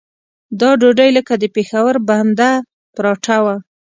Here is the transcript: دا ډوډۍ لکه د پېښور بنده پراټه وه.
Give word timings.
دا 0.59 0.69
ډوډۍ 0.79 1.09
لکه 1.17 1.33
د 1.37 1.43
پېښور 1.55 1.93
بنده 2.09 2.51
پراټه 2.95 3.37
وه. 3.43 3.55